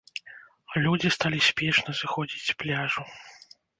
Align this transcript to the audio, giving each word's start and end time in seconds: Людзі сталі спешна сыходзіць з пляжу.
Людзі 0.85 1.11
сталі 1.17 1.39
спешна 1.49 1.91
сыходзіць 2.01 2.43
з 2.49 2.57
пляжу. 2.63 3.01